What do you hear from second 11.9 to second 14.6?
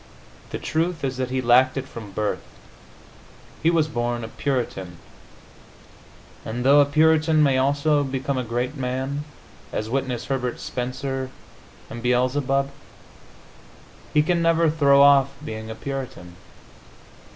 Beelzebub), he can